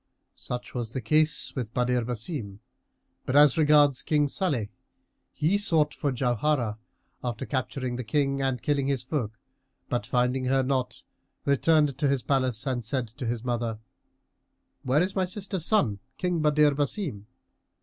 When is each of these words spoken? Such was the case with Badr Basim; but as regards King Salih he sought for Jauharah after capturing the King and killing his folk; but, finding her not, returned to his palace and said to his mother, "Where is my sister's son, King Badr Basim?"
Such 0.33 0.73
was 0.73 0.93
the 0.93 0.99
case 0.99 1.53
with 1.55 1.75
Badr 1.75 1.99
Basim; 2.01 2.57
but 3.27 3.35
as 3.35 3.55
regards 3.55 4.01
King 4.01 4.27
Salih 4.27 4.69
he 5.31 5.59
sought 5.59 5.93
for 5.93 6.11
Jauharah 6.11 6.79
after 7.23 7.45
capturing 7.45 7.97
the 7.97 8.03
King 8.03 8.41
and 8.41 8.63
killing 8.63 8.87
his 8.87 9.03
folk; 9.03 9.37
but, 9.89 10.07
finding 10.07 10.45
her 10.45 10.63
not, 10.63 11.03
returned 11.45 11.99
to 11.99 12.07
his 12.07 12.23
palace 12.23 12.65
and 12.65 12.83
said 12.83 13.09
to 13.09 13.27
his 13.27 13.43
mother, 13.43 13.77
"Where 14.81 15.03
is 15.03 15.15
my 15.15 15.25
sister's 15.25 15.65
son, 15.67 15.99
King 16.17 16.39
Badr 16.41 16.69
Basim?" 16.71 17.27